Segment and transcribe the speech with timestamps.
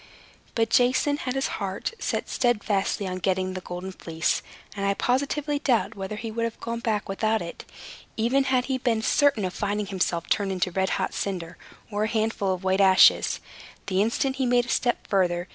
[0.55, 4.41] But Jason had set his heart steadfastly on getting the Golden Fleece;
[4.75, 7.65] and I positively doubt whether he would have gone back without it,
[8.17, 11.55] even had he been certain of finding himself turned into a red hot cinder,
[11.91, 13.41] or a handful of white ashes,
[13.85, 15.47] the instant he made a step farther.